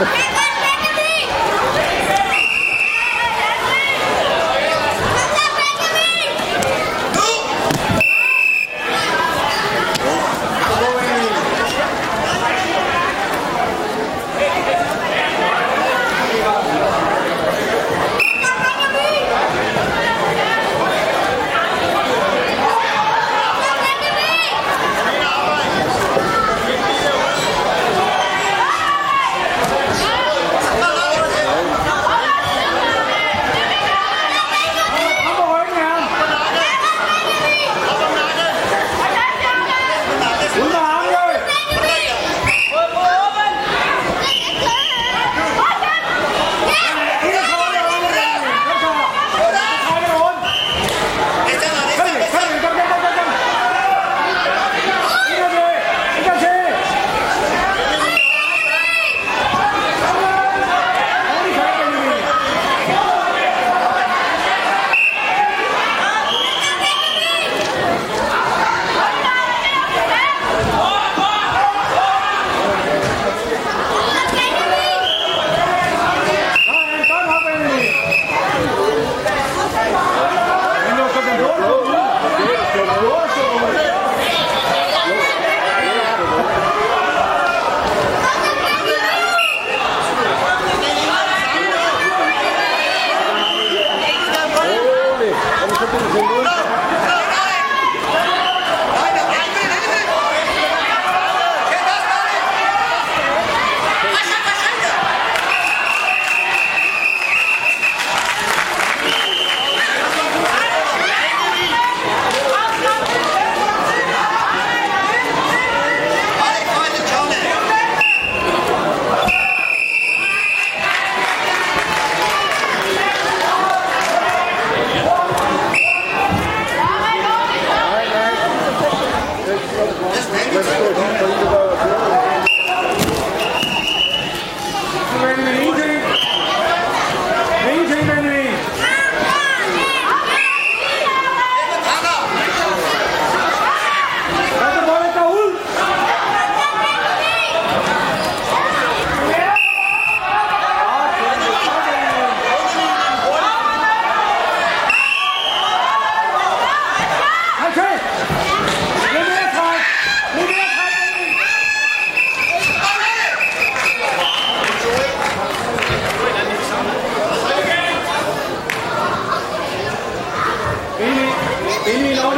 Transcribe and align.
Yeah. 0.00 0.24